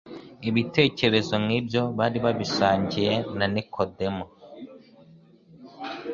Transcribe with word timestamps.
Ibitekerezo 0.49 1.33
nk'ibyo 1.43 1.81
bari 1.97 2.17
babisangiye 2.25 3.13
na 3.37 3.45
Nikodemu. 3.53 4.25